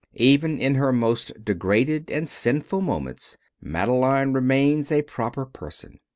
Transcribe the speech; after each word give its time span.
Even 0.15 0.57
in 0.57 0.73
her 0.73 0.91
most 0.91 1.45
degraded 1.45 2.09
and 2.09 2.27
sinful 2.27 2.81
moments, 2.81 3.37
Madeleine 3.61 4.33
remains 4.33 4.91
a 4.91 5.03
proper 5.03 5.45
person. 5.45 5.99